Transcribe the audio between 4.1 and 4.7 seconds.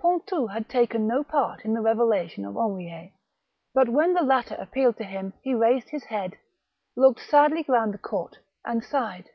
the latter